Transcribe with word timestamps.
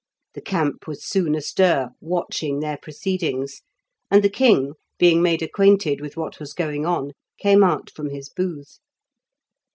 The 0.33 0.41
camp 0.41 0.87
was 0.87 1.05
soon 1.07 1.35
astir 1.35 1.89
watching 2.01 2.59
their 2.59 2.79
proceedings; 2.81 3.61
and 4.09 4.23
the 4.23 4.31
king, 4.31 4.73
being 4.97 5.21
made 5.21 5.43
acquainted 5.43 6.01
with 6.01 6.17
what 6.17 6.39
was 6.39 6.53
going 6.53 6.87
on, 6.87 7.11
came 7.37 7.63
out 7.63 7.91
from 7.91 8.09
his 8.09 8.27
booth. 8.27 8.79